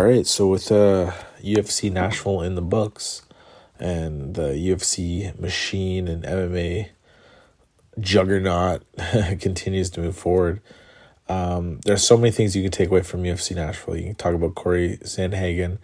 All 0.00 0.06
right, 0.06 0.26
so 0.26 0.46
with 0.46 0.72
uh, 0.72 1.12
UFC 1.42 1.92
Nashville 1.92 2.40
in 2.40 2.54
the 2.54 2.62
books 2.62 3.20
and 3.78 4.34
the 4.34 4.52
UFC 4.52 5.38
machine 5.38 6.08
and 6.08 6.24
MMA 6.24 6.88
juggernaut 7.98 8.82
continues 9.40 9.90
to 9.90 10.00
move 10.00 10.16
forward, 10.16 10.62
um, 11.28 11.80
there's 11.84 12.02
so 12.02 12.16
many 12.16 12.30
things 12.30 12.56
you 12.56 12.62
can 12.62 12.70
take 12.70 12.88
away 12.88 13.02
from 13.02 13.24
UFC 13.24 13.54
Nashville. 13.54 13.94
You 13.94 14.04
can 14.04 14.14
talk 14.14 14.32
about 14.32 14.54
Corey 14.54 14.96
Sandhagen, 15.02 15.76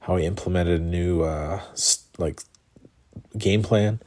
how 0.00 0.16
he 0.16 0.26
implemented 0.26 0.80
a 0.80 0.84
new 0.84 1.22
uh, 1.22 1.60
like 2.18 2.42
game 3.38 3.62
plan, 3.62 4.00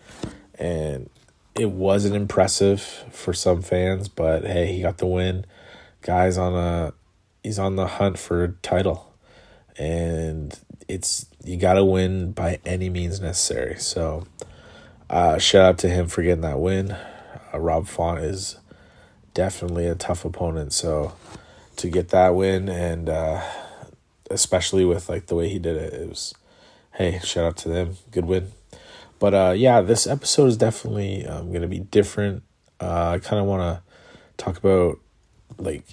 and 0.59 1.09
it 1.55 1.71
wasn't 1.71 2.17
impressive 2.17 2.81
for 2.81 3.31
some 3.31 3.61
fans, 3.61 4.09
but 4.09 4.43
hey, 4.43 4.73
he 4.73 4.81
got 4.81 4.97
the 4.97 5.07
win. 5.07 5.45
Guys 6.01 6.37
on 6.37 6.53
a 6.53 6.93
he's 7.43 7.59
on 7.59 7.77
the 7.77 7.87
hunt 7.87 8.19
for 8.19 8.43
a 8.43 8.51
title 8.51 9.12
and 9.77 10.57
it's 10.87 11.25
you 11.43 11.57
got 11.57 11.73
to 11.73 11.85
win 11.85 12.31
by 12.31 12.59
any 12.65 12.89
means 12.89 13.19
necessary. 13.19 13.79
So, 13.79 14.25
uh, 15.09 15.37
shout 15.37 15.65
out 15.65 15.77
to 15.79 15.89
him 15.89 16.07
for 16.07 16.21
getting 16.21 16.41
that 16.41 16.59
win. 16.59 16.91
Uh, 16.91 17.59
Rob 17.59 17.87
Font 17.87 18.19
is 18.19 18.57
definitely 19.33 19.87
a 19.87 19.95
tough 19.95 20.25
opponent, 20.25 20.73
so 20.73 21.13
to 21.77 21.89
get 21.89 22.09
that 22.09 22.35
win 22.35 22.69
and 22.69 23.09
uh, 23.09 23.41
especially 24.29 24.85
with 24.85 25.09
like 25.09 25.27
the 25.27 25.35
way 25.35 25.49
he 25.49 25.59
did 25.59 25.75
it, 25.75 25.93
it 25.93 26.09
was 26.09 26.33
hey, 26.93 27.19
shout 27.23 27.45
out 27.45 27.57
to 27.57 27.69
them, 27.69 27.97
good 28.11 28.25
win. 28.25 28.51
But 29.19 29.33
uh, 29.33 29.53
yeah, 29.55 29.81
this 29.81 30.05
episode 30.05 30.47
is 30.47 30.57
definitely 30.57 31.25
um, 31.25 31.51
gonna 31.51 31.67
be 31.67 31.79
different. 31.79 32.43
Uh, 32.79 33.11
I 33.11 33.19
kind 33.19 33.39
of 33.39 33.47
want 33.47 33.61
to 33.61 33.81
talk 34.37 34.57
about 34.57 34.99
like 35.57 35.83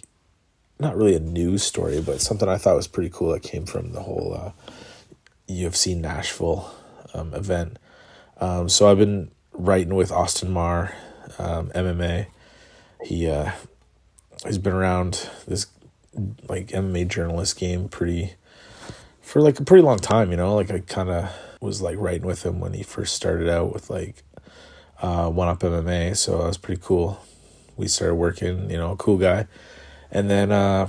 not 0.81 0.97
really 0.97 1.15
a 1.15 1.21
news 1.21 1.63
story, 1.63 2.01
but 2.01 2.21
something 2.21 2.49
I 2.49 2.57
thought 2.57 2.77
was 2.77 2.89
pretty 2.89 3.11
cool 3.11 3.33
that 3.33 3.43
came 3.43 3.67
from 3.67 3.93
the 3.93 4.01
whole 4.01 4.35
uh, 4.35 4.53
UFC 5.49 5.97
Nashville 5.97 6.73
um, 7.13 7.35
event. 7.35 7.79
Um, 8.41 8.69
so 8.69 8.91
I've 8.91 8.99
been 8.99 9.31
writing 9.53 9.95
with 9.95 10.11
Austin 10.11 10.51
Marr, 10.51 10.95
um, 11.39 11.71
MMA. 11.75 12.27
He 13.05 13.29
uh, 13.29 13.53
he's 14.47 14.59
been 14.59 14.73
around 14.73 15.29
this 15.47 15.67
like 16.49 16.69
MMA 16.69 17.09
journalist 17.09 17.59
game 17.59 17.89
pretty 17.89 18.35
for 19.21 19.43
like 19.43 19.61
a 19.61 19.65
pretty 19.65 19.83
long 19.83 19.99
time. 19.99 20.31
You 20.31 20.39
know, 20.39 20.55
like 20.55 20.71
I 20.71 20.81
kind 20.81 21.11
of 21.11 21.31
was 21.61 21.83
like 21.83 21.99
writing 21.99 22.27
with 22.27 22.45
him 22.45 22.59
when 22.59 22.73
he 22.73 22.83
first 22.83 23.15
started 23.15 23.49
out 23.49 23.73
with 23.73 23.91
like 23.91 24.23
uh, 25.03 25.29
One 25.29 25.49
Up 25.49 25.61
MMA. 25.61 26.17
So 26.17 26.39
that 26.39 26.47
was 26.47 26.59
pretty 26.59 26.81
cool. 26.83 27.21
We 27.77 27.87
started 27.87 28.15
working. 28.15 28.71
You 28.71 28.79
know, 28.79 28.97
cool 28.97 29.19
guy 29.19 29.47
and 30.11 30.29
then, 30.29 30.51
uh, 30.51 30.89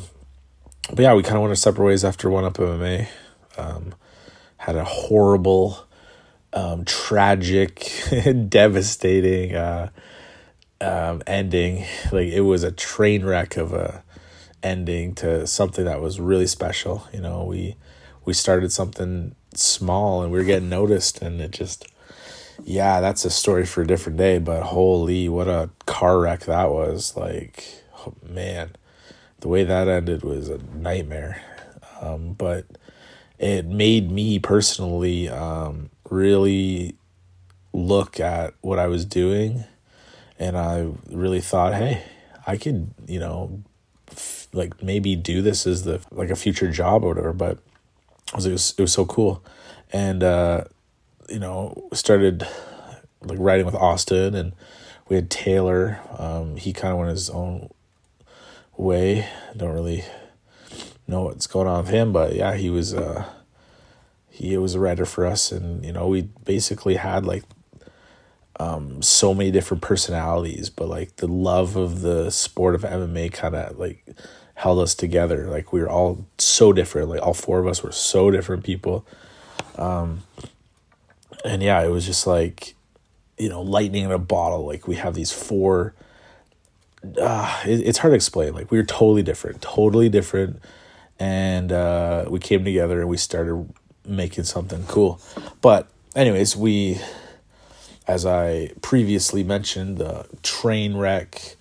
but 0.89 0.99
yeah, 0.99 1.13
we 1.13 1.23
kind 1.23 1.35
of 1.35 1.41
went 1.41 1.51
our 1.51 1.55
separate 1.55 1.85
ways 1.85 2.03
after 2.03 2.29
One 2.29 2.43
Up 2.43 2.55
MMA. 2.55 3.07
Um, 3.57 3.93
had 4.57 4.75
a 4.75 4.83
horrible, 4.83 5.85
um, 6.53 6.85
tragic, 6.85 7.91
devastating 8.49 9.55
uh, 9.55 9.89
um, 10.79 11.21
ending. 11.27 11.85
Like 12.11 12.27
it 12.27 12.41
was 12.41 12.63
a 12.63 12.71
train 12.71 13.23
wreck 13.23 13.57
of 13.57 13.73
a 13.73 14.03
ending 14.63 15.15
to 15.15 15.47
something 15.47 15.85
that 15.85 16.01
was 16.01 16.19
really 16.19 16.47
special. 16.47 17.07
You 17.13 17.21
know, 17.21 17.43
we 17.43 17.75
we 18.25 18.33
started 18.33 18.71
something 18.71 19.35
small 19.53 20.23
and 20.23 20.31
we 20.31 20.39
were 20.39 20.45
getting 20.45 20.69
noticed, 20.69 21.21
and 21.21 21.39
it 21.41 21.51
just 21.51 21.87
yeah, 22.63 23.01
that's 23.01 23.25
a 23.25 23.29
story 23.29 23.65
for 23.65 23.81
a 23.81 23.87
different 23.87 24.17
day. 24.17 24.39
But 24.39 24.63
holy, 24.63 25.29
what 25.29 25.47
a 25.47 25.69
car 25.85 26.19
wreck 26.19 26.41
that 26.41 26.69
was! 26.69 27.15
Like, 27.15 27.63
oh, 27.99 28.13
man 28.27 28.71
the 29.41 29.47
way 29.47 29.63
that 29.63 29.87
ended 29.87 30.23
was 30.23 30.49
a 30.49 30.59
nightmare. 30.75 31.41
Um, 31.99 32.33
but 32.33 32.65
it 33.37 33.65
made 33.65 34.11
me 34.11 34.39
personally 34.39 35.27
um, 35.29 35.89
really 36.09 36.95
look 37.73 38.19
at 38.19 38.53
what 38.61 38.79
I 38.79 38.87
was 38.87 39.05
doing, 39.05 39.65
and 40.39 40.57
I 40.57 40.91
really 41.09 41.41
thought, 41.41 41.73
hey, 41.73 42.03
I 42.45 42.57
could, 42.57 42.93
you 43.07 43.19
know, 43.19 43.63
f- 44.09 44.47
like 44.53 44.81
maybe 44.81 45.15
do 45.15 45.41
this 45.41 45.67
as 45.67 45.83
the 45.83 46.01
like 46.11 46.29
a 46.29 46.35
future 46.35 46.71
job 46.71 47.03
or 47.03 47.09
whatever. 47.09 47.33
But 47.33 47.57
it 48.29 48.35
was 48.35 48.45
it 48.45 48.51
was, 48.51 48.73
it 48.77 48.81
was 48.81 48.93
so 48.93 49.05
cool, 49.05 49.43
and 49.91 50.23
uh, 50.23 50.63
you 51.29 51.39
know, 51.39 51.89
started 51.93 52.47
like 53.23 53.39
writing 53.39 53.65
with 53.65 53.75
Austin, 53.75 54.35
and 54.35 54.53
we 55.07 55.15
had 55.15 55.29
Taylor. 55.29 55.99
Um, 56.17 56.57
he 56.57 56.73
kind 56.73 56.91
of 56.93 56.99
went 56.99 57.11
his 57.11 57.29
own 57.29 57.69
way. 58.77 59.23
I 59.23 59.53
don't 59.55 59.73
really 59.73 60.03
know 61.07 61.23
what's 61.23 61.47
going 61.47 61.67
on 61.67 61.83
with 61.83 61.93
him, 61.93 62.11
but 62.11 62.35
yeah, 62.35 62.55
he 62.55 62.69
was 62.69 62.93
uh 62.93 63.25
he 64.29 64.57
was 64.57 64.75
a 64.75 64.79
writer 64.79 65.05
for 65.05 65.25
us 65.25 65.51
and 65.51 65.85
you 65.85 65.91
know, 65.91 66.07
we 66.07 66.29
basically 66.45 66.95
had 66.95 67.25
like 67.25 67.43
um 68.59 69.01
so 69.01 69.33
many 69.33 69.51
different 69.51 69.83
personalities, 69.83 70.69
but 70.69 70.87
like 70.87 71.17
the 71.17 71.27
love 71.27 71.75
of 71.75 72.01
the 72.01 72.29
sport 72.29 72.75
of 72.75 72.81
MMA 72.81 73.31
kind 73.33 73.55
of 73.55 73.77
like 73.77 74.05
held 74.55 74.79
us 74.79 74.95
together. 74.95 75.47
Like 75.47 75.73
we 75.73 75.81
were 75.81 75.89
all 75.89 76.25
so 76.37 76.73
different. 76.73 77.09
Like 77.09 77.21
all 77.21 77.33
four 77.33 77.59
of 77.59 77.67
us 77.67 77.83
were 77.83 77.91
so 77.91 78.31
different 78.31 78.63
people. 78.63 79.05
Um 79.77 80.23
and 81.43 81.61
yeah, 81.61 81.81
it 81.81 81.89
was 81.89 82.05
just 82.05 82.25
like 82.25 82.75
you 83.37 83.49
know, 83.49 83.61
lightning 83.61 84.03
in 84.03 84.11
a 84.11 84.19
bottle. 84.19 84.65
Like 84.65 84.87
we 84.87 84.95
have 84.95 85.15
these 85.15 85.31
four 85.31 85.95
uh, 87.19 87.61
it, 87.65 87.81
it's 87.81 87.97
hard 87.99 88.11
to 88.11 88.15
explain. 88.15 88.53
Like 88.53 88.71
we 88.71 88.77
were 88.77 88.83
totally 88.83 89.23
different, 89.23 89.61
totally 89.61 90.09
different, 90.09 90.61
and 91.19 91.71
uh, 91.71 92.25
we 92.29 92.39
came 92.39 92.63
together 92.63 93.01
and 93.01 93.09
we 93.09 93.17
started 93.17 93.73
making 94.05 94.43
something 94.45 94.83
cool. 94.87 95.21
But 95.61 95.87
anyways, 96.15 96.55
we, 96.55 96.99
as 98.07 98.25
I 98.25 98.71
previously 98.81 99.43
mentioned, 99.43 99.97
the 99.97 100.27
train 100.43 100.97
wreck 100.97 101.55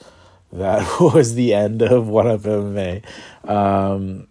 that 0.52 1.00
was 1.00 1.34
the 1.34 1.54
end 1.54 1.82
of 1.82 2.08
One 2.08 2.26
Up 2.26 2.40
MMA. 2.40 3.04
Um, 3.48 4.26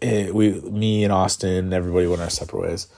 it, 0.00 0.34
we, 0.34 0.52
me 0.52 1.04
and 1.04 1.12
Austin, 1.12 1.72
everybody 1.72 2.06
went 2.06 2.22
our 2.22 2.30
separate 2.30 2.60
ways. 2.62 2.88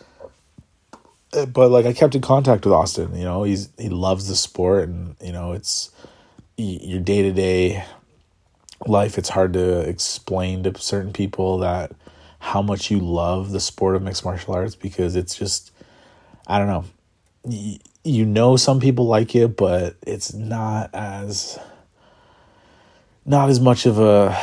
Uh, 1.33 1.47
but 1.47 1.71
like 1.71 1.87
I 1.87 1.93
kept 1.93 2.15
in 2.15 2.21
contact 2.21 2.65
with 2.65 2.75
Austin. 2.75 3.15
You 3.17 3.25
know, 3.25 3.43
he's 3.43 3.71
he 3.79 3.89
loves 3.89 4.29
the 4.29 4.37
sport, 4.37 4.89
and 4.89 5.17
you 5.21 5.33
know 5.33 5.53
it's 5.53 5.91
your 6.57 7.01
day 7.01 7.23
to 7.23 7.33
day 7.33 7.85
life, 8.87 9.19
it's 9.19 9.31
hard 9.31 9.53
to 9.55 9.81
explain 9.81 10.63
to 10.65 10.79
certain 10.79 11.13
people 11.13 11.59
that 11.59 11.93
how 12.39 12.63
much 12.63 12.91
you 12.91 12.99
love 12.99 13.53
the 13.53 13.61
sport 13.61 13.95
of 13.95 14.03
mixed 14.03 14.25
martial 14.25 14.55
arts 14.55 14.75
because 14.75 15.15
it's 15.15 15.35
just, 15.37 15.71
I 16.47 16.59
don't 16.59 16.67
know. 16.67 16.85
You, 17.49 17.79
you 18.05 18.27
know, 18.27 18.57
some 18.57 18.81
people 18.81 19.07
like 19.07 19.35
it, 19.37 19.57
but 19.57 19.97
it's 20.05 20.35
not 20.35 20.91
as 20.93 21.59
not 23.25 23.49
as 23.49 23.61
much 23.61 23.87
of 23.87 24.01
a 24.01 24.37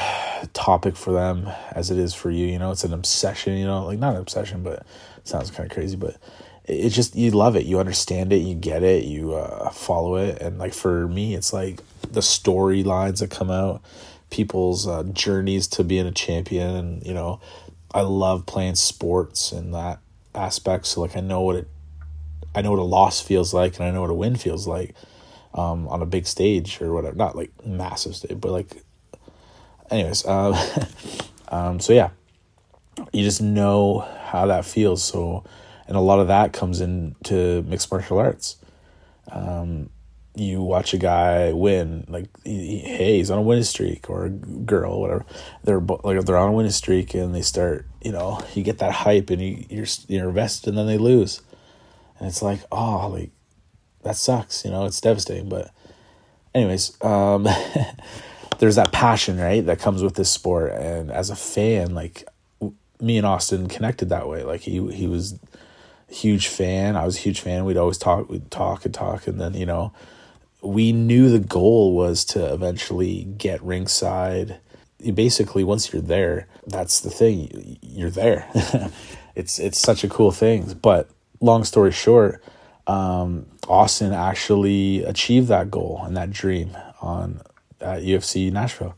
topic 0.54 0.96
for 0.96 1.12
them 1.12 1.50
as 1.72 1.92
it 1.92 1.98
is 1.98 2.14
for 2.14 2.32
you. 2.32 2.48
You 2.48 2.58
know, 2.58 2.72
it's 2.72 2.86
an 2.86 2.94
obsession. 2.94 3.58
You 3.58 3.66
know, 3.66 3.86
like 3.86 4.00
not 4.00 4.16
an 4.16 4.22
obsession, 4.22 4.64
but 4.64 4.86
sounds 5.26 5.52
kind 5.52 5.70
of 5.70 5.76
crazy, 5.76 5.98
but 5.98 6.16
it's 6.70 6.96
just 6.96 7.16
you 7.16 7.32
love 7.32 7.56
it 7.56 7.66
you 7.66 7.80
understand 7.80 8.32
it 8.32 8.38
you 8.38 8.54
get 8.54 8.84
it 8.84 9.04
you 9.04 9.34
uh, 9.34 9.70
follow 9.72 10.16
it 10.16 10.40
and 10.40 10.60
like 10.60 10.74
for 10.74 11.08
me 11.08 11.34
it's 11.34 11.52
like 11.52 11.80
the 12.14 12.20
storylines 12.20 13.20
that 13.20 13.30
come 13.30 13.52
out 13.52 13.82
people's 14.30 14.88
uh, 14.88 15.04
journeys 15.04 15.68
to 15.68 15.84
being 15.84 16.06
a 16.06 16.12
champion 16.12 16.76
and 16.76 17.06
you 17.06 17.14
know 17.14 17.40
i 17.94 18.02
love 18.02 18.46
playing 18.46 18.76
sports 18.76 19.52
in 19.52 19.72
that 19.72 20.00
aspect 20.36 20.86
so 20.86 21.02
like 21.02 21.16
i 21.18 21.20
know 21.20 21.42
what 21.42 21.56
it 21.56 21.68
i 22.54 22.62
know 22.62 22.72
what 22.72 22.80
a 22.80 22.84
loss 22.84 23.20
feels 23.20 23.54
like 23.54 23.76
and 23.78 23.86
i 23.86 23.92
know 23.92 24.02
what 24.02 24.10
a 24.10 24.14
win 24.14 24.36
feels 24.36 24.68
like 24.68 24.94
um, 25.56 25.88
on 25.88 26.04
a 26.04 26.06
big 26.06 26.28
stage 26.28 26.80
or 26.80 26.94
whatever 26.94 27.16
not 27.16 27.36
like 27.36 27.52
massive 27.66 28.16
stage 28.16 28.40
but 28.40 28.52
like 28.52 28.84
anyways 29.90 30.24
uh, 30.26 30.86
um, 31.50 31.80
so 31.80 31.92
yeah 31.92 32.10
you 33.12 33.24
just 33.24 33.42
know 33.42 34.00
how 34.26 34.46
that 34.46 34.64
feels 34.64 35.04
so 35.04 35.44
and 35.90 35.98
a 35.98 36.02
lot 36.02 36.20
of 36.20 36.28
that 36.28 36.54
comes 36.54 36.82
into 36.82 37.64
mixed 37.64 37.92
martial 37.92 38.20
arts. 38.20 38.58
Um, 39.32 39.90
you 40.36 40.62
watch 40.62 40.94
a 40.94 40.98
guy 40.98 41.52
win, 41.54 42.06
like 42.08 42.28
he, 42.44 42.80
hey, 42.80 43.18
he's 43.18 43.32
on 43.32 43.40
a 43.40 43.42
winning 43.42 43.64
streak, 43.64 44.10
or 44.10 44.26
a 44.26 44.30
girl, 44.30 45.02
whatever. 45.02 45.26
They're 45.64 45.80
like 45.80 46.26
they're 46.26 46.38
on 46.38 46.50
a 46.50 46.54
winning 46.54 46.72
streak, 46.72 47.14
and 47.14 47.34
they 47.34 47.42
start, 47.42 47.86
you 48.02 48.12
know, 48.12 48.40
you 48.54 48.64
get 48.64 48.80
that 48.80 48.92
hype, 48.92 49.30
and 49.30 49.42
you 49.42 49.66
you're 49.70 49.88
you're 50.08 50.30
invested, 50.30 50.70
and 50.70 50.78
then 50.78 50.88
they 50.88 50.98
lose, 50.98 51.42
and 52.20 52.28
it's 52.28 52.42
like, 52.42 52.60
oh, 52.72 53.08
like 53.08 53.32
that 54.04 54.16
sucks, 54.16 54.64
you 54.64 54.72
know, 54.72 54.86
it's 54.86 55.02
devastating. 55.02 55.50
But, 55.50 55.72
anyways, 56.56 57.02
um, 57.04 57.48
there's 58.60 58.76
that 58.76 58.92
passion, 58.92 59.40
right, 59.40 59.66
that 59.66 59.80
comes 59.80 60.02
with 60.02 60.16
this 60.16 60.32
sport, 60.32 60.72
and 60.74 61.12
as 61.12 61.30
a 61.30 61.36
fan, 61.36 61.94
like 61.94 62.26
me 63.02 63.18
and 63.18 63.26
Austin 63.26 63.68
connected 63.68 64.10
that 64.10 64.28
way. 64.28 64.44
Like 64.44 64.62
he 64.62 64.86
he 64.92 65.08
was 65.08 65.40
a 66.10 66.14
huge 66.14 66.48
fan. 66.48 66.96
I 66.96 67.06
was 67.06 67.18
a 67.18 67.22
huge 67.22 67.42
fan. 67.42 67.66
We'd 67.66 67.78
always 67.78 67.98
talk, 67.98 68.30
we'd 68.30 68.52
talk 68.52 68.86
and 68.86 68.94
talk, 68.94 69.28
and 69.28 69.40
then 69.40 69.54
you 69.54 69.66
know, 69.66 69.94
we 70.62 70.92
knew 70.92 71.30
the 71.30 71.40
goal 71.40 71.94
was 71.94 72.26
to 72.26 72.54
eventually 72.54 73.24
get 73.38 73.62
ringside 73.64 74.60
basically 75.14 75.64
once 75.64 75.94
you're 75.94 76.02
there, 76.02 76.48
that's 76.68 77.00
the 77.00 77.10
thing. 77.10 77.78
You're 77.82 78.10
there. 78.10 78.48
it's 79.36 79.60
it's 79.60 79.80
such 79.80 80.04
a 80.04 80.10
cool 80.10 80.32
thing. 80.32 80.78
But 80.82 81.10
long 81.40 81.64
story 81.64 81.92
short, 81.92 82.44
um, 82.88 83.46
Austin 83.68 84.14
actually 84.14 85.04
achieved 85.04 85.48
that 85.48 85.72
goal 85.72 86.02
and 86.04 86.18
that 86.18 86.32
dream 86.32 86.76
on 87.02 87.42
at 87.80 88.02
UFC 88.02 88.52
Nashville. 88.52 88.96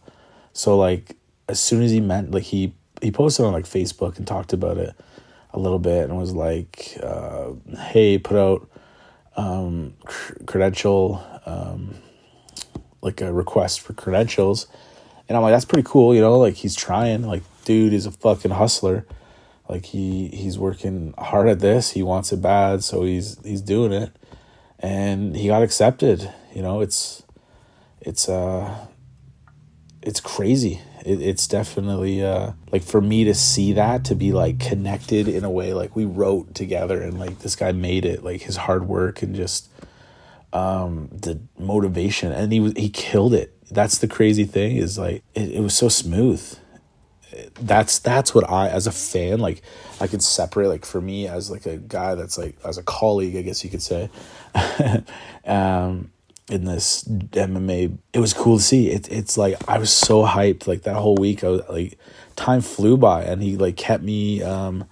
So 0.53 0.77
like 0.77 1.15
as 1.47 1.59
soon 1.59 1.83
as 1.83 1.91
he 1.91 1.99
meant 1.99 2.31
like 2.31 2.43
he 2.43 2.73
he 3.01 3.11
posted 3.11 3.45
on 3.45 3.53
like 3.53 3.65
Facebook 3.65 4.17
and 4.17 4.25
talked 4.25 4.53
about 4.53 4.77
it 4.77 4.95
a 5.53 5.59
little 5.59 5.79
bit 5.79 6.09
and 6.09 6.17
was 6.17 6.33
like, 6.33 6.97
uh, 7.03 7.51
"Hey, 7.89 8.17
put 8.17 8.37
out 8.37 8.69
um, 9.35 9.93
cr- 10.05 10.43
credential, 10.45 11.23
um, 11.45 11.95
like 13.01 13.21
a 13.21 13.33
request 13.33 13.81
for 13.81 13.93
credentials," 13.93 14.67
and 15.27 15.37
I'm 15.37 15.43
like, 15.43 15.53
"That's 15.53 15.65
pretty 15.65 15.87
cool," 15.87 16.13
you 16.15 16.21
know. 16.21 16.37
Like 16.37 16.55
he's 16.55 16.75
trying. 16.75 17.23
Like 17.23 17.43
dude 17.65 17.93
is 17.93 18.05
a 18.05 18.11
fucking 18.11 18.51
hustler. 18.51 19.05
Like 19.69 19.85
he 19.85 20.27
he's 20.29 20.57
working 20.57 21.13
hard 21.17 21.47
at 21.47 21.59
this. 21.59 21.91
He 21.91 22.03
wants 22.03 22.31
it 22.31 22.41
bad, 22.41 22.83
so 22.83 23.03
he's 23.03 23.37
he's 23.43 23.61
doing 23.61 23.93
it, 23.93 24.11
and 24.79 25.35
he 25.35 25.47
got 25.47 25.63
accepted. 25.63 26.31
You 26.53 26.61
know, 26.61 26.81
it's 26.81 27.23
it's 28.01 28.27
uh 28.27 28.87
it's 30.01 30.19
crazy 30.19 30.81
it, 31.05 31.21
it's 31.21 31.47
definitely 31.47 32.23
uh, 32.23 32.51
like 32.71 32.83
for 32.83 33.01
me 33.01 33.23
to 33.25 33.33
see 33.33 33.73
that 33.73 34.05
to 34.05 34.15
be 34.15 34.31
like 34.31 34.59
connected 34.59 35.27
in 35.27 35.43
a 35.43 35.49
way 35.49 35.73
like 35.73 35.95
we 35.95 36.05
wrote 36.05 36.53
together 36.53 37.01
and 37.01 37.19
like 37.19 37.39
this 37.39 37.55
guy 37.55 37.71
made 37.71 38.05
it 38.05 38.23
like 38.23 38.41
his 38.41 38.57
hard 38.57 38.87
work 38.87 39.21
and 39.21 39.35
just 39.35 39.69
um 40.53 41.09
the 41.11 41.39
motivation 41.57 42.31
and 42.31 42.51
he 42.51 42.59
was 42.59 42.73
he 42.73 42.89
killed 42.89 43.33
it 43.33 43.55
that's 43.71 43.99
the 43.99 44.07
crazy 44.07 44.43
thing 44.43 44.75
is 44.75 44.97
like 44.97 45.23
it, 45.33 45.51
it 45.51 45.59
was 45.61 45.75
so 45.75 45.87
smooth 45.87 46.57
that's 47.61 47.99
that's 47.99 48.35
what 48.35 48.49
i 48.49 48.67
as 48.67 48.87
a 48.87 48.91
fan 48.91 49.39
like 49.39 49.61
i 50.01 50.07
could 50.07 50.21
separate 50.21 50.67
like 50.67 50.85
for 50.85 50.99
me 50.99 51.27
as 51.27 51.49
like 51.49 51.65
a 51.65 51.77
guy 51.77 52.15
that's 52.15 52.37
like 52.37 52.57
as 52.65 52.77
a 52.77 52.83
colleague 52.83 53.35
i 53.37 53.41
guess 53.41 53.63
you 53.63 53.69
could 53.69 53.81
say 53.81 54.09
um 55.45 56.11
in 56.51 56.65
this 56.65 57.03
MMA. 57.05 57.97
It 58.13 58.19
was 58.19 58.33
cool 58.33 58.57
to 58.57 58.63
see. 58.63 58.89
It, 58.89 59.09
it's 59.09 59.37
like 59.37 59.55
I 59.67 59.77
was 59.77 59.91
so 59.91 60.25
hyped. 60.25 60.67
Like 60.67 60.83
that 60.83 60.95
whole 60.95 61.15
week, 61.15 61.43
I 61.43 61.47
was 61.47 61.61
like, 61.69 61.97
time 62.35 62.61
flew 62.61 62.97
by, 62.97 63.23
and 63.23 63.41
he 63.41 63.57
like 63.57 63.77
kept 63.77 64.03
me, 64.03 64.43
um, 64.43 64.85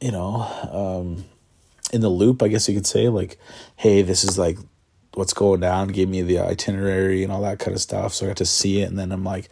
you 0.00 0.10
know, 0.10 0.42
um, 0.72 1.24
in 1.94 2.00
the 2.00 2.08
loop. 2.10 2.42
I 2.42 2.48
guess 2.48 2.68
you 2.68 2.74
could 2.74 2.86
say 2.86 3.08
like, 3.08 3.38
hey, 3.76 4.02
this 4.02 4.24
is 4.24 4.38
like 4.38 4.58
what's 5.14 5.32
going 5.32 5.60
down. 5.60 5.88
Gave 5.88 6.08
me 6.08 6.22
the 6.22 6.40
itinerary 6.40 7.22
and 7.22 7.32
all 7.32 7.42
that 7.42 7.60
kind 7.60 7.74
of 7.74 7.80
stuff. 7.80 8.12
So 8.12 8.26
I 8.26 8.28
got 8.28 8.36
to 8.38 8.46
see 8.46 8.82
it, 8.82 8.90
and 8.90 8.98
then 8.98 9.12
I'm 9.12 9.24
like. 9.24 9.48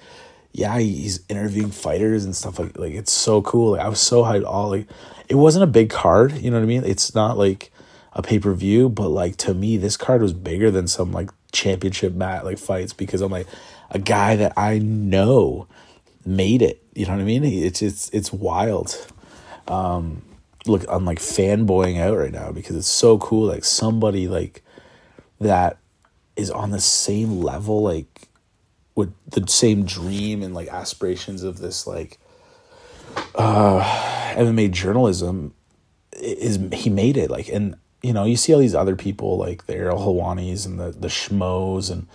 Yeah, 0.55 0.79
he's 0.79 1.25
interviewing 1.31 1.71
fighters 1.71 2.27
and 2.27 2.37
stuff 2.37 2.59
like 2.59 2.79
like 2.79 2.93
it's 2.93 3.11
so 3.11 3.41
cool. 3.41 3.71
Like 3.71 3.81
I 3.81 3.89
was 3.89 4.01
so 4.01 4.23
hyped. 4.23 4.45
All 4.45 4.69
like, 4.69 4.87
it 5.27 5.37
wasn't 5.37 5.65
a 5.65 5.67
big 5.67 5.89
card. 5.89 6.33
You 6.33 6.51
know 6.51 6.59
what 6.59 6.65
I 6.65 6.67
mean? 6.67 6.85
It's 6.85 7.15
not 7.15 7.39
like 7.39 7.73
a 8.13 8.21
pay 8.21 8.39
per 8.39 8.53
view, 8.53 8.91
but 8.91 9.09
like 9.09 9.37
to 9.39 9.55
me, 9.55 9.79
this 9.79 9.97
card 9.97 10.21
was 10.21 10.35
bigger 10.35 10.71
than 10.71 10.89
some 10.89 11.11
like 11.11 11.31
championship 11.53 12.13
mat 12.13 12.45
like 12.45 12.59
fights 12.59 12.93
because 12.93 13.23
I'm 13.23 13.33
like 13.33 13.47
a 13.91 13.99
guy 13.99 14.37
that 14.37 14.53
I 14.57 14.79
know 14.79 15.69
made 16.27 16.61
it. 16.63 16.83
You 16.95 17.07
know 17.07 17.13
what 17.13 17.23
I 17.23 17.25
mean? 17.25 17.45
It's 17.45 17.81
it's 17.81 18.11
it's 18.11 18.31
wild. 18.31 18.95
Um, 19.69 20.23
look, 20.67 20.85
I'm 20.89 21.05
like 21.05 21.19
fanboying 21.19 22.01
out 22.01 22.17
right 22.17 22.33
now 22.33 22.53
because 22.53 22.77
it's 22.77 22.89
so 22.89 23.19
cool. 23.19 23.47
Like 23.47 23.65
somebody 23.65 24.29
like 24.29 24.63
that 25.41 25.79
is 26.37 26.51
on 26.51 26.71
the 26.71 26.81
same 26.81 27.41
level, 27.41 27.83
like 27.83 28.29
with 28.95 29.13
the 29.27 29.47
same 29.49 29.85
dream 29.85 30.43
and 30.43 30.55
like 30.55 30.69
aspirations 30.69 31.43
of 31.43 31.59
this 31.59 31.87
like 31.87 32.19
uh 33.35 33.81
MMA 34.37 34.71
journalism 34.71 35.55
is 36.13 36.59
he 36.73 36.91
made 36.91 37.17
it 37.17 37.31
like 37.31 37.49
and 37.49 37.77
you 38.03 38.13
know, 38.13 38.25
you 38.25 38.37
see 38.37 38.53
all 38.53 38.59
these 38.59 38.75
other 38.75 38.97
people 38.97 39.39
like 39.39 39.67
the 39.67 39.75
Ariel 39.75 39.99
Helwanis 39.99 40.67
and 40.67 40.79
the 40.79 40.91
the 40.91 41.09
Schmoes 41.09 41.91
and 41.91 42.09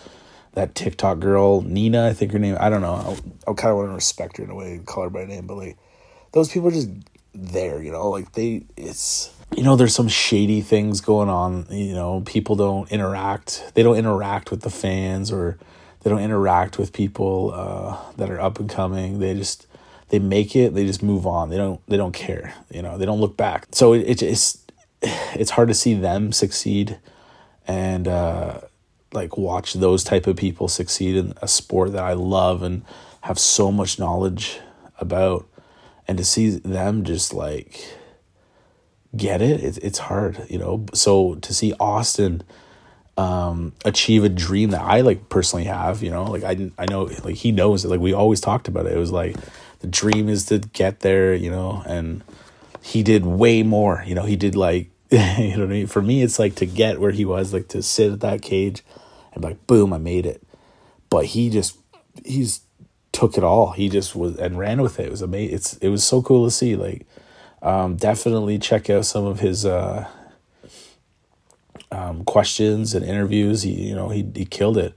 that 0.54 0.76
TikTok 0.76 1.20
girl 1.20 1.62
Nina, 1.62 2.08
I 2.08 2.14
think 2.14 2.32
her 2.32 2.40
name. 2.40 2.58
I 2.60 2.70
don't 2.70 2.82
know. 2.82 3.18
I 3.48 3.54
kind 3.54 3.72
of 3.72 3.78
want 3.78 3.90
to 3.90 3.96
respect 3.96 4.38
her 4.38 4.44
in 4.44 4.50
a 4.50 4.56
way, 4.56 4.80
call 4.86 5.04
her 5.04 5.10
by 5.10 5.26
name, 5.26 5.48
but 5.48 5.56
like 5.56 5.78
those 6.34 6.50
people 6.50 6.70
are 6.70 6.72
just 6.72 6.90
there. 7.46 7.82
You 7.82 7.92
know, 7.92 8.10
like 8.10 8.34
they. 8.34 8.64
It's 8.76 9.34
you 9.56 9.64
know, 9.64 9.76
there's 9.76 9.96
some 9.96 10.10
shady 10.10 10.62
things 10.62 11.00
going 11.02 11.30
on. 11.30 11.68
You 11.70 11.94
know, 11.94 12.22
people 12.26 12.56
don't 12.56 12.92
interact. 12.92 13.72
They 13.76 13.84
don't 13.84 13.98
interact 13.98 14.52
with 14.52 14.62
the 14.62 14.70
fans 14.70 15.32
or 15.32 15.58
they 16.02 16.10
don't 16.10 16.20
interact 16.20 16.78
with 16.78 16.94
people 16.94 17.52
uh, 17.54 17.98
that 18.18 18.30
are 18.30 18.40
up 18.40 18.60
and 18.60 18.70
coming. 18.70 19.20
They 19.20 19.34
just 19.36 19.68
they 20.10 20.20
make 20.20 20.56
it. 20.56 20.74
They 20.74 20.86
just 20.86 21.02
move 21.04 21.26
on. 21.26 21.50
They 21.50 21.58
don't. 21.58 21.82
They 21.88 21.98
don't 21.98 22.14
care. 22.14 22.54
You 22.70 22.82
know. 22.82 22.98
They 22.98 23.06
don't 23.06 23.22
look 23.22 23.38
back. 23.38 23.68
So 23.72 23.94
it, 23.94 24.02
it 24.02 24.22
it's 24.22 24.66
it's 25.02 25.52
hard 25.52 25.68
to 25.70 25.74
see 25.74 25.94
them 25.94 26.32
succeed 26.32 27.00
and 27.68 28.08
uh, 28.08 28.62
like 29.12 29.38
watch 29.38 29.74
those 29.74 30.04
type 30.04 30.28
of 30.28 30.38
people 30.38 30.68
succeed 30.68 31.16
in 31.16 31.34
a 31.42 31.48
sport 31.48 31.92
that 31.94 32.04
I 32.04 32.14
love 32.14 32.64
and 32.64 32.84
have 33.22 33.38
so 33.38 33.72
much 33.72 34.00
knowledge 34.00 34.60
about 35.00 35.48
and 36.08 36.18
to 36.18 36.26
see 36.26 36.50
them 36.50 37.04
just 37.04 37.34
like 37.34 37.84
get 39.16 39.42
it, 39.42 39.64
it 39.64 39.78
it's 39.82 40.00
hard 40.00 40.46
you 40.50 40.60
know 40.60 40.86
so 40.94 41.36
to 41.36 41.54
see 41.54 41.74
Austin 41.80 42.44
um, 43.18 43.74
achieve 43.84 44.24
a 44.24 44.30
dream 44.30 44.70
that 44.72 44.82
I 44.82 45.02
like 45.02 45.28
personally 45.30 45.66
have 45.66 46.04
you 46.04 46.12
know 46.12 46.24
like 46.26 46.44
I, 46.44 46.72
I 46.78 46.86
know 46.90 47.04
like 47.24 47.36
he 47.36 47.52
knows 47.52 47.84
it 47.84 47.90
like 47.90 48.00
we 48.00 48.14
always 48.14 48.42
talked 48.42 48.68
about 48.68 48.86
it 48.86 48.94
it 48.94 49.00
was 49.00 49.12
like 49.12 49.36
the 49.80 49.88
dream 49.88 50.30
is 50.30 50.46
to 50.46 50.60
get 50.60 51.00
there 51.00 51.34
you 51.34 51.50
know 51.50 51.84
and 51.86 52.24
he 52.88 53.04
did 53.04 53.26
way 53.26 53.64
more. 53.64 54.02
You 54.06 54.16
know, 54.16 54.24
he 54.24 54.38
did 54.38 54.56
like 54.56 54.90
you 55.12 55.18
know 55.20 55.60
what 55.60 55.64
I 55.64 55.66
mean? 55.66 55.88
For 55.88 56.02
me, 56.02 56.22
it's 56.22 56.40
like 56.40 56.56
to 56.56 56.66
get 56.66 57.00
where 57.00 57.12
he 57.12 57.26
was, 57.26 57.54
like 57.54 57.68
to 57.70 57.84
sit 57.84 58.12
at 58.14 58.20
that 58.22 58.42
cage 58.42 58.84
and 59.34 59.44
like, 59.44 59.68
boom, 59.68 59.94
I 59.94 59.98
made 59.98 60.26
it. 60.26 60.42
But 61.10 61.26
he 61.26 61.50
just 61.50 61.78
he's 62.26 62.62
took 63.18 63.36
it 63.36 63.44
all. 63.44 63.72
He 63.72 63.90
just 63.90 64.16
was 64.16 64.38
and 64.38 64.60
ran 64.60 64.80
with 64.80 65.00
it. 65.00 65.08
It 65.08 65.12
was 65.12 65.24
amazing. 65.24 65.56
It's 65.56 65.78
it 65.78 65.90
was 65.90 66.04
so 66.04 66.22
cool 66.22 66.46
to 66.46 66.52
see. 66.52 66.76
Like, 66.76 67.08
um, 67.64 67.96
definitely 67.96 68.60
check 68.60 68.92
out 68.92 69.06
some 69.06 69.26
of 69.26 69.40
his 69.40 69.66
uh, 69.66 70.08
um, 71.92 72.24
questions 72.26 72.94
and 72.94 73.04
interviews. 73.04 73.64
He 73.64 73.72
you 73.72 73.96
know 73.96 74.10
he 74.10 74.30
he 74.36 74.46
killed 74.46 74.78
it. 74.78 74.94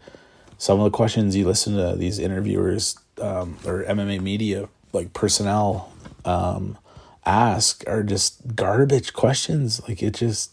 Some 0.59 0.79
of 0.79 0.85
the 0.85 0.91
questions 0.91 1.35
you 1.35 1.47
listen 1.47 1.75
to 1.77 1.97
these 1.97 2.19
interviewers 2.19 2.99
um, 3.23 3.57
or 3.65 3.85
MMA 3.85 4.21
media 4.21 4.69
like 4.93 5.15
personnel 5.15 5.91
um, 6.27 6.77
ask 7.25 7.83
are 7.87 8.03
just 8.03 8.55
garbage 8.55 9.15
questions. 9.15 9.81
Like 9.89 10.03
it 10.03 10.13
just 10.13 10.51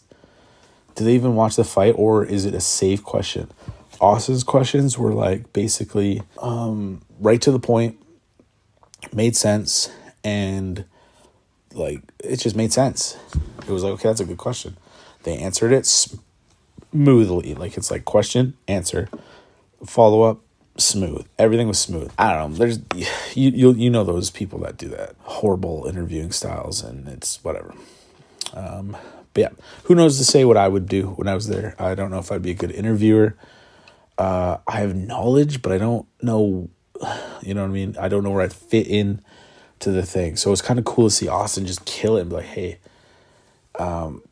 do 0.94 1.04
they 1.04 1.14
even 1.14 1.34
watch 1.34 1.56
the 1.56 1.64
fight 1.64 1.94
or 1.98 2.24
is 2.24 2.46
it 2.46 2.54
a 2.54 2.60
safe 2.60 3.04
question? 3.04 3.50
Austin's 4.00 4.42
questions 4.42 4.96
were 4.96 5.12
like 5.12 5.52
basically 5.52 6.22
um, 6.38 7.02
right 7.20 7.40
to 7.42 7.50
the 7.50 7.58
point, 7.58 7.98
made 9.12 9.36
sense, 9.36 9.90
and 10.24 10.84
like 11.74 12.02
it 12.22 12.36
just 12.36 12.56
made 12.56 12.72
sense. 12.72 13.16
It 13.66 13.70
was 13.70 13.82
like, 13.84 13.94
okay, 13.94 14.08
that's 14.08 14.20
a 14.20 14.24
good 14.24 14.38
question. 14.38 14.76
They 15.24 15.36
answered 15.36 15.72
it 15.72 15.86
smoothly. 15.86 17.54
Like 17.54 17.76
it's 17.76 17.90
like 17.90 18.04
question, 18.04 18.56
answer, 18.66 19.08
follow 19.84 20.22
up, 20.22 20.40
smooth. 20.76 21.26
Everything 21.38 21.68
was 21.68 21.78
smooth. 21.78 22.12
I 22.18 22.34
don't 22.34 22.52
know. 22.52 22.56
There's 22.56 22.78
you 23.34 23.50
you 23.50 23.72
you 23.72 23.90
know 23.90 24.04
those 24.04 24.30
people 24.30 24.60
that 24.60 24.76
do 24.76 24.88
that 24.88 25.14
horrible 25.22 25.86
interviewing 25.86 26.32
styles, 26.32 26.82
and 26.82 27.08
it's 27.08 27.42
whatever. 27.44 27.74
Um, 28.54 28.96
but 29.34 29.40
yeah, 29.40 29.48
who 29.84 29.94
knows 29.94 30.18
to 30.18 30.24
say 30.24 30.44
what 30.44 30.56
I 30.56 30.68
would 30.68 30.86
do 30.88 31.08
when 31.10 31.28
I 31.28 31.34
was 31.34 31.48
there? 31.48 31.74
I 31.78 31.94
don't 31.94 32.10
know 32.10 32.18
if 32.18 32.32
I'd 32.32 32.42
be 32.42 32.50
a 32.50 32.54
good 32.54 32.70
interviewer. 32.70 33.36
Uh, 34.16 34.58
I 34.66 34.80
have 34.80 34.96
knowledge, 34.96 35.62
but 35.62 35.72
I 35.72 35.78
don't 35.78 36.06
know. 36.22 36.70
You 37.42 37.54
know 37.54 37.62
what 37.62 37.68
I 37.68 37.72
mean? 37.72 37.96
I 37.98 38.08
don't 38.08 38.24
know 38.24 38.30
where 38.30 38.42
I'd 38.42 38.52
fit 38.52 38.86
in 38.86 39.20
to 39.80 39.90
the 39.90 40.02
thing. 40.02 40.36
So 40.36 40.52
it's 40.52 40.62
kind 40.62 40.78
of 40.78 40.84
cool 40.84 41.08
to 41.08 41.14
see 41.14 41.28
Austin 41.28 41.66
just 41.66 41.84
kill 41.84 42.16
it 42.16 42.22
and 42.22 42.30
be 42.30 42.36
like, 42.36 42.46
hey, 42.46 42.78
um, 43.78 44.22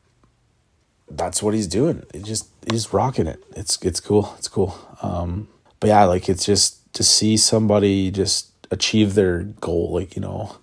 that's 1.10 1.42
what 1.42 1.54
he's 1.54 1.66
doing. 1.68 2.02
It 2.12 2.24
just 2.24 2.48
he's 2.70 2.92
rocking 2.92 3.26
it. 3.26 3.42
It's 3.54 3.80
it's 3.82 4.00
cool. 4.00 4.34
It's 4.38 4.48
cool. 4.48 4.76
Um, 5.02 5.48
but 5.80 5.88
yeah, 5.88 6.04
like 6.04 6.28
it's 6.28 6.44
just 6.44 6.92
to 6.94 7.02
see 7.02 7.36
somebody 7.36 8.10
just 8.10 8.50
achieve 8.70 9.14
their 9.14 9.42
goal. 9.42 9.92
Like, 9.92 10.16
you 10.16 10.22
know, 10.22 10.56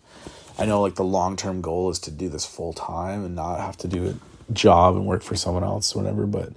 I 0.57 0.65
know 0.65 0.81
like 0.81 0.95
the 0.95 1.03
long 1.03 1.35
term 1.35 1.61
goal 1.61 1.89
is 1.89 1.99
to 1.99 2.11
do 2.11 2.29
this 2.29 2.45
full 2.45 2.73
time 2.73 3.23
and 3.23 3.35
not 3.35 3.59
have 3.59 3.77
to 3.77 3.87
do 3.87 4.09
a 4.09 4.53
job 4.53 4.95
and 4.95 5.05
work 5.05 5.23
for 5.23 5.35
someone 5.35 5.63
else, 5.63 5.95
or 5.95 5.99
whatever, 6.01 6.25
but 6.25 6.53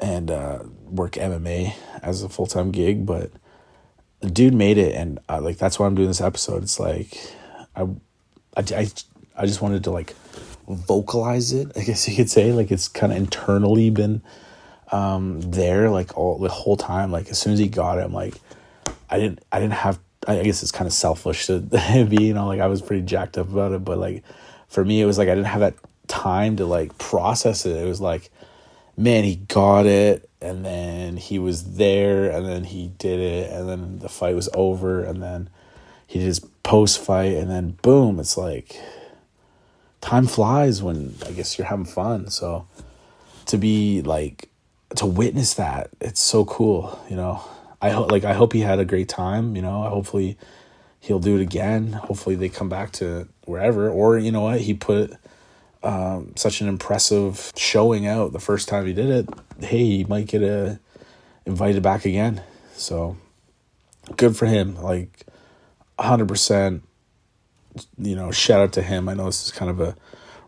and 0.00 0.30
uh, 0.30 0.60
work 0.88 1.12
MMA 1.12 1.74
as 2.02 2.22
a 2.22 2.28
full 2.28 2.46
time 2.46 2.70
gig. 2.70 3.04
But 3.04 3.30
dude 4.20 4.54
made 4.54 4.78
it, 4.78 4.94
and 4.94 5.18
I, 5.28 5.38
like 5.38 5.58
that's 5.58 5.78
why 5.78 5.86
I'm 5.86 5.94
doing 5.94 6.08
this 6.08 6.20
episode. 6.20 6.62
It's 6.62 6.80
like 6.80 7.18
I, 7.76 7.82
I, 8.56 8.64
I, 8.76 8.88
I 9.36 9.46
just 9.46 9.62
wanted 9.62 9.84
to 9.84 9.90
like 9.90 10.14
vocalize 10.68 11.52
it. 11.52 11.72
I 11.76 11.82
guess 11.82 12.08
you 12.08 12.16
could 12.16 12.30
say 12.30 12.52
like 12.52 12.70
it's 12.70 12.88
kind 12.88 13.12
of 13.12 13.18
internally 13.18 13.90
been 13.90 14.22
um, 14.92 15.40
there 15.40 15.90
like 15.90 16.16
all 16.16 16.38
the 16.38 16.48
whole 16.48 16.76
time. 16.76 17.10
Like 17.12 17.28
as 17.28 17.38
soon 17.38 17.52
as 17.52 17.58
he 17.58 17.68
got 17.68 17.98
it, 17.98 18.02
I'm 18.02 18.12
like, 18.12 18.34
I 19.10 19.18
didn't 19.18 19.44
I 19.52 19.60
didn't 19.60 19.74
have 19.74 19.98
I 20.26 20.42
guess 20.42 20.62
it's 20.62 20.72
kind 20.72 20.86
of 20.86 20.92
selfish 20.92 21.46
to 21.46 21.60
be, 22.08 22.24
you 22.24 22.34
know, 22.34 22.46
like 22.46 22.60
I 22.60 22.66
was 22.66 22.82
pretty 22.82 23.02
jacked 23.04 23.38
up 23.38 23.48
about 23.48 23.72
it, 23.72 23.84
but 23.84 23.98
like 23.98 24.24
for 24.68 24.84
me, 24.84 25.00
it 25.00 25.06
was 25.06 25.18
like 25.18 25.28
I 25.28 25.34
didn't 25.34 25.46
have 25.46 25.60
that 25.60 25.74
time 26.06 26.56
to 26.56 26.66
like 26.66 26.96
process 26.98 27.64
it. 27.64 27.76
It 27.76 27.86
was 27.86 28.00
like, 28.00 28.30
man, 28.98 29.22
he 29.24 29.36
got 29.36 29.86
it, 29.86 30.28
and 30.40 30.64
then 30.64 31.16
he 31.16 31.38
was 31.38 31.76
there, 31.76 32.30
and 32.30 32.44
then 32.44 32.64
he 32.64 32.88
did 32.98 33.20
it, 33.20 33.52
and 33.52 33.68
then 33.68 33.98
the 34.00 34.08
fight 34.08 34.34
was 34.34 34.48
over, 34.52 35.02
and 35.02 35.22
then 35.22 35.48
he 36.06 36.18
did 36.18 36.26
his 36.26 36.40
post 36.40 36.98
fight, 36.98 37.34
and 37.34 37.48
then 37.48 37.78
boom, 37.82 38.18
it's 38.18 38.36
like 38.36 38.78
time 40.00 40.26
flies 40.26 40.82
when 40.82 41.14
I 41.26 41.30
guess 41.30 41.56
you're 41.56 41.66
having 41.66 41.86
fun. 41.86 42.28
So 42.30 42.66
to 43.46 43.56
be 43.56 44.02
like 44.02 44.50
to 44.96 45.06
witness 45.06 45.54
that, 45.54 45.90
it's 46.00 46.20
so 46.20 46.44
cool, 46.44 47.00
you 47.08 47.16
know. 47.16 47.42
I 47.80 47.90
hope 47.90 48.10
like 48.10 48.24
I 48.24 48.32
hope 48.32 48.52
he 48.52 48.60
had 48.60 48.80
a 48.80 48.84
great 48.84 49.08
time. 49.08 49.54
You 49.54 49.62
know, 49.62 49.82
hopefully 49.82 50.36
he'll 50.98 51.20
do 51.20 51.36
it 51.36 51.42
again. 51.42 51.92
Hopefully 51.92 52.34
they 52.34 52.48
come 52.48 52.68
back 52.68 52.90
to 52.94 53.28
wherever. 53.44 53.88
Or 53.88 54.18
you 54.18 54.32
know 54.32 54.40
what, 54.42 54.60
he 54.60 54.74
put 54.74 55.14
um, 55.88 56.34
such 56.36 56.60
an 56.60 56.68
impressive 56.68 57.50
showing 57.56 58.06
out 58.06 58.34
the 58.34 58.38
first 58.38 58.68
time 58.68 58.84
he 58.84 58.92
did 58.92 59.08
it. 59.08 59.28
Hey, 59.58 59.84
he 59.84 60.04
might 60.04 60.26
get 60.26 60.42
a 60.42 60.78
invited 61.46 61.82
back 61.82 62.04
again. 62.04 62.42
So 62.74 63.16
good 64.16 64.36
for 64.36 64.44
him. 64.44 64.76
Like 64.76 65.24
hundred 65.98 66.28
percent. 66.28 66.82
You 67.96 68.16
know, 68.16 68.30
shout 68.30 68.60
out 68.60 68.72
to 68.74 68.82
him. 68.82 69.08
I 69.08 69.14
know 69.14 69.24
this 69.26 69.46
is 69.46 69.50
kind 69.50 69.70
of 69.70 69.80
a 69.80 69.96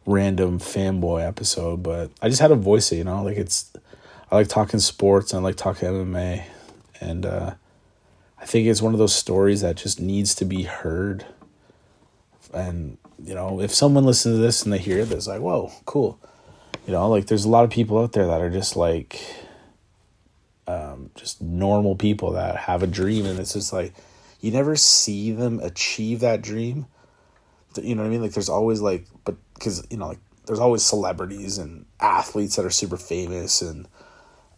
random 0.05 0.59
fanboy 0.59 1.27
episode, 1.27 1.83
but 1.83 2.11
I 2.21 2.29
just 2.29 2.43
had 2.43 2.49
to 2.49 2.55
voice 2.57 2.93
it. 2.93 2.97
You 2.97 3.05
know, 3.05 3.23
like 3.23 3.39
it's. 3.39 3.73
I 4.31 4.37
like 4.37 4.49
talking 4.49 4.79
sports 4.79 5.33
and 5.33 5.41
I 5.41 5.43
like 5.43 5.57
talking 5.57 5.89
MMA 5.89 6.45
and 7.01 7.27
uh, 7.27 7.55
I 8.39 8.45
think 8.45 8.69
it's 8.69 8.83
one 8.83 8.93
of 8.93 8.99
those 8.99 9.15
stories 9.15 9.63
that 9.63 9.77
just 9.77 10.01
needs 10.01 10.35
to 10.37 10.45
be 10.45 10.65
heard. 10.65 11.25
And 12.53 12.99
you 13.25 13.35
know, 13.35 13.61
if 13.61 13.75
someone 13.75 14.05
listens 14.05 14.37
to 14.37 14.41
this 14.41 14.63
and 14.63 14.73
they 14.73 14.79
hear 14.79 15.05
this, 15.05 15.27
like, 15.27 15.41
whoa, 15.41 15.71
cool. 15.85 16.19
You 16.87 16.93
know, 16.93 17.09
like 17.09 17.27
there's 17.27 17.45
a 17.45 17.49
lot 17.49 17.65
of 17.65 17.71
people 17.71 17.99
out 17.99 18.13
there 18.13 18.27
that 18.27 18.41
are 18.41 18.51
just 18.51 18.77
like, 18.77 19.21
um, 20.67 21.11
just 21.15 21.43
normal 21.43 21.97
people 21.97 22.33
that 22.33 22.57
have 22.57 22.83
a 22.83 22.87
dream, 22.87 23.27
and 23.27 23.39
it's 23.39 23.53
just 23.53 23.73
like, 23.73 23.95
you 24.41 24.51
never 24.51 24.77
see 24.77 25.33
them 25.33 25.61
achieve 25.61 26.21
that 26.21 26.43
dream. 26.43 26.87
You 27.81 27.95
know 27.95 28.03
what 28.03 28.09
I 28.09 28.11
mean? 28.11 28.23
Like 28.23 28.33
there's 28.33 28.49
always 28.49 28.81
like, 28.81 29.07
but 29.25 29.37
because 29.55 29.87
you 29.91 29.97
know, 29.97 30.09
like 30.09 30.19
there's 30.47 30.59
always 30.59 30.83
celebrities 30.83 31.59
and 31.59 31.87
athletes 32.01 32.57
that 32.57 32.65
are 32.65 32.71
super 32.71 32.97
famous 32.97 33.63
and 33.63 33.87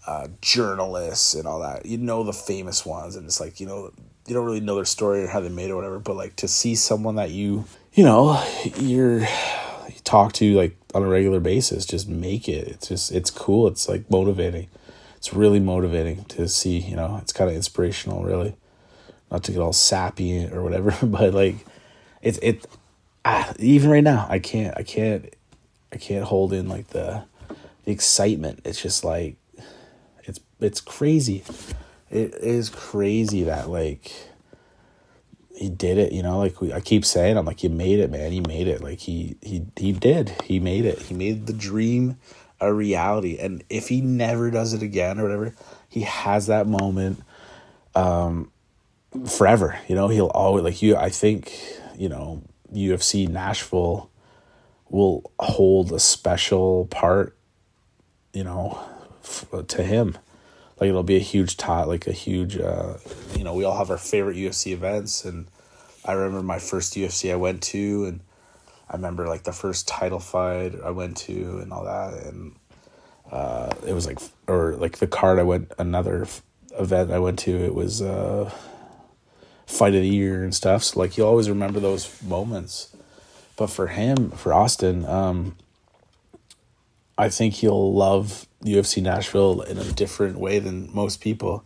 uh, 0.07 0.29
journalists 0.41 1.35
and 1.35 1.47
all 1.47 1.61
that. 1.61 1.85
You 1.87 1.99
know 1.99 2.23
the 2.23 2.33
famous 2.33 2.87
ones, 2.87 3.17
and 3.17 3.27
it's 3.27 3.41
like 3.41 3.61
you 3.61 3.67
know 3.67 3.93
you 4.27 4.35
don't 4.35 4.47
really 4.47 4.61
know 4.61 4.77
their 4.77 4.85
story 4.85 5.23
or 5.23 5.29
how 5.29 5.41
they 5.41 5.49
made 5.49 5.67
it 5.67 5.73
or 5.73 5.77
whatever. 5.77 5.99
But 5.99 6.17
like 6.17 6.37
to 6.37 6.49
see 6.49 6.75
someone 6.75 7.17
that 7.17 7.31
you 7.31 7.67
you 7.95 8.05
know 8.05 8.43
you're 8.77 9.21
you 9.21 10.01
talk 10.05 10.33
to 10.35 10.55
like 10.55 10.77
on 10.95 11.03
a 11.03 11.09
regular 11.09 11.41
basis, 11.41 11.87
just 11.87 12.09
make 12.09 12.49
it. 12.49 12.69
It's 12.69 12.89
just 12.89 13.13
it's 13.13 13.31
cool. 13.31 13.69
It's 13.69 13.89
like 13.89 14.11
motivating. 14.11 14.69
It's 15.17 15.33
really 15.33 15.61
motivating 15.61 16.25
to 16.27 16.49
see. 16.49 16.79
You 16.79 16.97
know, 16.97 17.19
it's 17.23 17.33
kind 17.33 17.51
of 17.51 17.57
inspirational, 17.57 18.25
really. 18.25 18.57
Not 19.31 19.45
to 19.45 19.53
get 19.53 19.61
all 19.61 19.73
sappy 19.73 20.47
or 20.47 20.63
whatever, 20.63 20.95
but 21.07 21.35
like 21.35 21.57
it's 22.21 22.39
it. 22.39 22.67
Ah, 23.25 23.53
even 23.59 23.91
right 23.91 24.03
now, 24.05 24.27
I 24.29 24.39
can't. 24.39 24.77
I 24.77 24.83
can't. 24.83 25.33
I 25.93 25.97
can't 25.97 26.25
hold 26.25 26.53
in 26.53 26.69
like 26.69 26.89
the 26.89 27.25
the 27.85 27.93
excitement. 27.93 28.61
It's 28.65 28.81
just 28.81 29.05
like 29.05 29.37
it's 30.25 30.41
it's 30.61 30.81
crazy. 30.81 31.45
It 32.11 32.35
is 32.35 32.69
crazy 32.69 33.45
that 33.45 33.71
like 33.71 34.13
he 35.55 35.69
did 35.69 35.99
it, 35.99 36.13
you 36.13 36.23
know, 36.23 36.39
like 36.39 36.61
we, 36.61 36.73
I 36.73 36.81
keep 36.81 37.05
saying, 37.05 37.37
I'm 37.37 37.45
like, 37.47 37.63
you 37.63 37.71
made 37.71 37.99
it, 37.99 38.11
man. 38.11 38.33
He 38.33 38.41
made 38.41 38.69
it. 38.69 38.83
Like 38.83 39.01
he, 39.01 39.37
he, 39.43 39.65
he 39.77 39.93
did, 39.93 40.31
he 40.45 40.59
made 40.59 40.85
it. 40.85 41.01
He 41.01 41.15
made 41.15 41.47
the 41.47 41.53
dream 41.53 42.17
a 42.61 42.73
reality. 42.73 43.39
And 43.39 43.63
if 43.69 43.89
he 43.89 44.01
never 44.01 44.51
does 44.51 44.73
it 44.73 44.83
again 44.83 45.19
or 45.19 45.25
whatever, 45.25 45.55
he 45.89 46.03
has 46.03 46.47
that 46.47 46.67
moment, 46.67 47.23
um, 47.95 48.51
forever, 49.29 49.79
you 49.89 49.95
know, 49.95 50.09
he'll 50.09 50.27
always 50.29 50.65
like 50.65 50.81
you. 50.81 50.97
I 50.97 51.11
think, 51.11 51.53
you 51.97 52.09
know, 52.09 52.43
UFC 52.73 53.29
Nashville 53.29 54.11
will 54.89 55.31
hold 55.39 55.93
a 55.93 56.01
special 56.01 56.87
part, 56.87 57.37
you 58.33 58.45
know, 58.45 58.79
f- 59.23 59.47
to 59.69 59.83
him 59.83 60.17
like 60.83 60.89
it'll 60.89 61.05
be 61.05 61.15
a 61.15 61.21
huge 61.21 61.57
tot, 61.59 61.87
like 61.87 62.09
a 62.09 62.13
huge, 62.13 62.59
uh, 62.59 62.95
you 63.37 63.45
know, 63.45 63.55
we 63.55 63.63
all 63.63 63.77
have 63.77 63.89
our 63.89 63.97
favorite 63.97 64.37
UFC 64.37 64.73
events, 64.73 65.25
and 65.25 65.47
I 66.05 66.11
remember 66.11 66.43
my 66.43 66.59
first 66.59 66.95
UFC 66.95 67.31
I 67.33 67.37
went 67.37 67.63
to, 67.63 68.07
and 68.07 68.21
I 68.91 68.97
remember 68.97 69.29
like 69.29 69.45
the 69.45 69.53
first 69.53 69.87
title 69.87 70.19
fight 70.19 70.75
I 70.85 70.91
went 70.91 71.19
to, 71.19 71.61
and 71.61 71.73
all 71.73 71.85
that, 71.85 72.15
and 72.25 72.57
uh, 73.31 73.73
it 73.87 73.93
was 73.93 74.09
like, 74.09 74.19
or 74.49 74.75
like 74.75 74.99
the 74.99 75.07
card 75.07 75.39
I 75.39 75.45
went 75.45 75.71
another 75.79 76.27
event 76.77 77.13
I 77.13 77.21
went 77.21 77.39
to, 77.41 77.53
it 77.53 77.77
was 77.77 78.03
uh, 78.03 78.51
fight 79.67 79.95
of 79.95 80.03
the 80.03 80.09
year 80.09 80.43
and 80.43 80.53
stuff. 80.53 80.83
So 80.83 80.99
like 80.99 81.17
you 81.17 81.25
always 81.25 81.49
remember 81.49 81.79
those 81.79 82.21
moments, 82.25 82.93
but 83.55 83.69
for 83.69 83.87
him, 83.87 84.33
for 84.33 84.53
Austin, 84.53 85.05
um, 85.05 85.55
I 87.19 87.29
think 87.29 87.55
he'll 87.55 87.93
love 87.93 88.47
UFC 88.65 89.03
Nashville 89.03 89.63
in 89.63 89.79
a 89.79 89.85
different 89.85 90.39
way 90.39 90.59
than 90.59 90.93
most 90.95 91.21
people 91.21 91.65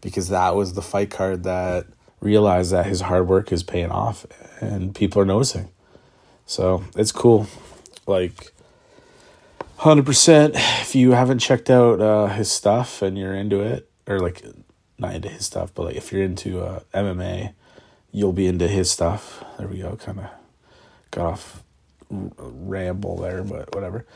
because 0.00 0.28
that 0.28 0.54
was 0.54 0.74
the 0.74 0.82
fight 0.82 1.10
card 1.10 1.42
that 1.44 1.86
realized 2.20 2.72
that 2.72 2.86
his 2.86 3.02
hard 3.02 3.28
work 3.28 3.52
is 3.52 3.62
paying 3.62 3.90
off 3.90 4.26
and 4.60 4.94
people 4.94 5.20
are 5.20 5.26
noticing. 5.26 5.68
So 6.46 6.84
it's 6.96 7.12
cool. 7.12 7.46
Like, 8.06 8.52
100%. 9.80 10.52
If 10.54 10.94
you 10.94 11.12
haven't 11.12 11.40
checked 11.40 11.68
out 11.68 12.00
uh, 12.00 12.26
his 12.28 12.50
stuff 12.50 13.02
and 13.02 13.18
you're 13.18 13.34
into 13.34 13.60
it, 13.60 13.88
or 14.06 14.20
like, 14.20 14.42
not 14.98 15.14
into 15.14 15.28
his 15.28 15.44
stuff, 15.44 15.72
but 15.74 15.84
like 15.84 15.96
if 15.96 16.10
you're 16.10 16.22
into 16.22 16.60
uh, 16.60 16.80
MMA, 16.94 17.52
you'll 18.10 18.32
be 18.32 18.46
into 18.46 18.66
his 18.66 18.90
stuff. 18.90 19.44
There 19.58 19.68
we 19.68 19.78
go. 19.78 19.96
Kind 19.96 20.20
of 20.20 20.26
got 21.10 21.26
off 21.26 21.62
ramble 22.10 23.18
there, 23.18 23.44
but 23.44 23.74
whatever 23.74 24.06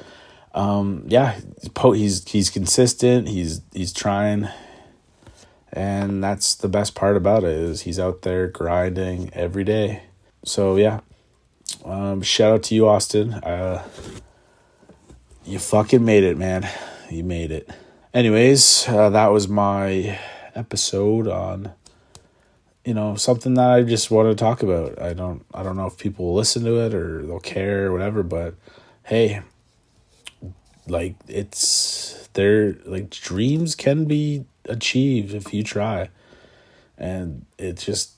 um, 0.55 1.05
yeah, 1.07 1.39
he's 1.95 2.29
he's 2.29 2.51
consistent. 2.51 3.29
He's 3.29 3.63
he's 3.73 3.93
trying, 3.93 4.49
and 5.73 6.23
that's 6.23 6.55
the 6.55 6.69
best 6.69 6.95
part 6.95 7.17
about 7.17 7.45
it 7.45 7.51
is 7.51 7.83
he's 7.83 7.99
out 7.99 8.23
there 8.23 8.49
grinding 8.49 9.33
every 9.33 9.65
day. 9.65 10.03
So 10.45 10.77
yeah, 10.77 11.01
um, 11.85 12.23
shout 12.23 12.53
out 12.53 12.63
to 12.65 12.75
you, 12.75 12.87
Austin. 12.89 13.35
Uh, 13.35 13.87
you 15.45 15.59
fucking 15.59 16.05
made 16.05 16.25
it, 16.25 16.37
man. 16.37 16.69
You 17.11 17.25
made 17.25 17.51
it. 17.51 17.71
Anyways, 18.13 18.87
uh, 18.89 19.11
that 19.11 19.29
was 19.29 19.49
my 19.49 20.19
episode 20.55 21.27
on 21.29 21.73
you 22.85 22.93
know 22.93 23.15
something 23.15 23.55
that 23.55 23.71
I 23.71 23.83
just 23.83 24.11
want 24.11 24.29
to 24.29 24.35
talk 24.35 24.63
about. 24.63 25.01
I 25.01 25.15
don't 25.15 25.45
I 25.55 25.63
don't 25.63 25.77
know 25.77 25.87
if 25.87 25.97
people 25.97 26.27
will 26.27 26.35
listen 26.35 26.65
to 26.65 26.81
it 26.81 26.95
or 26.95 27.23
they'll 27.23 27.41
care 27.41 27.87
or 27.87 27.93
whatever, 27.93 28.23
but 28.23 28.55
hey, 29.05 29.41
like 30.89 31.15
it's 31.29 32.29
there 32.35 32.75
like 32.85 33.11
dreams 33.11 33.75
can 33.75 34.05
be 34.05 34.45
achieved 34.67 35.35
if 35.35 35.53
you 35.53 35.63
try. 35.63 36.09
And 36.99 37.47
it's 37.59 37.85
just 37.85 38.13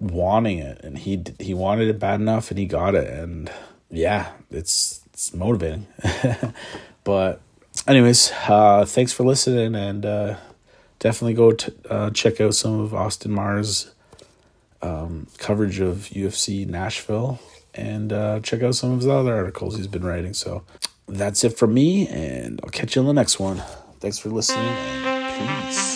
wanting 0.00 0.58
it. 0.58 0.80
And 0.82 0.98
he 0.98 1.22
he 1.38 1.54
wanted 1.54 1.88
it 1.88 1.98
bad 1.98 2.20
enough 2.20 2.50
and 2.50 2.58
he 2.58 2.66
got 2.66 2.94
it. 2.94 3.08
And 3.08 3.50
yeah 3.90 4.32
it's 4.50 5.02
it's 5.12 5.34
motivating. 5.34 5.86
But 7.04 7.40
anyways 7.88 8.32
uh 8.48 8.84
thanks 8.84 9.12
for 9.12 9.24
listening. 9.24 9.74
And 9.74 10.06
uh 10.06 10.36
definitely 10.98 11.34
go 11.34 11.50
to 11.52 11.74
uh, 11.90 12.10
check 12.10 12.40
out 12.40 12.54
some 12.54 12.78
of 12.78 12.94
austin 12.94 13.32
Marr's 13.32 13.92
um, 14.82 15.26
coverage 15.38 15.80
of 15.80 16.10
ufc 16.12 16.66
nashville. 16.66 17.40
And 17.74 18.12
uh, 18.12 18.40
check 18.40 18.62
out 18.62 18.74
some 18.74 18.90
of 18.90 18.98
his 18.98 19.08
other 19.08 19.34
articles 19.34 19.76
he's 19.76 19.86
been 19.86 20.04
writing. 20.04 20.34
So 20.34 20.62
that's 21.08 21.44
it 21.44 21.56
from 21.58 21.74
me, 21.74 22.08
and 22.08 22.60
I'll 22.62 22.70
catch 22.70 22.96
you 22.96 23.02
on 23.02 23.06
the 23.06 23.12
next 23.14 23.38
one. 23.38 23.62
Thanks 24.00 24.18
for 24.18 24.30
listening, 24.30 24.74
peace. 25.38 25.91